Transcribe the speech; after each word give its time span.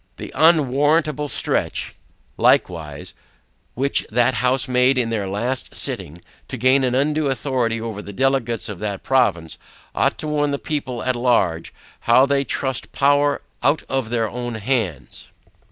The 0.17 0.31
unwarrantable 0.33 1.27
stretch 1.27 1.93
likewise, 2.35 3.13
which 3.75 4.03
that 4.11 4.33
house 4.33 4.67
made 4.67 4.97
in 4.97 5.11
their 5.11 5.27
last 5.27 5.75
sitting, 5.75 6.21
to 6.47 6.57
gain 6.57 6.83
an 6.83 6.95
undue 6.95 7.27
authority 7.27 7.79
over 7.79 8.01
the 8.01 8.11
Delegates 8.11 8.67
of 8.67 8.79
that 8.79 9.03
province, 9.03 9.59
ought 9.93 10.17
to 10.17 10.27
warn 10.27 10.49
the 10.49 10.57
people 10.57 11.03
at 11.03 11.15
large, 11.15 11.71
how 12.09 12.25
they 12.25 12.43
trust 12.43 12.91
power 12.91 13.41
out 13.61 13.83
of 13.89 14.09
their 14.09 14.27
own 14.27 14.55
hands. 14.55 15.27